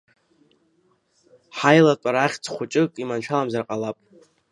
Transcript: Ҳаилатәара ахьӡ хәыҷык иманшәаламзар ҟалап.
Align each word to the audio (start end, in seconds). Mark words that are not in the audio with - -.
Ҳаилатәара 1.57 2.19
ахьӡ 2.25 2.45
хәыҷык 2.53 2.93
иманшәаламзар 3.03 3.63
ҟалап. 3.67 3.97